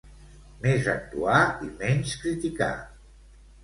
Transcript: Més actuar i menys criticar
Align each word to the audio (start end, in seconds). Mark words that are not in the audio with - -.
Més 0.63 0.89
actuar 0.93 1.43
i 1.69 1.71
menys 1.85 2.19
criticar 2.25 2.75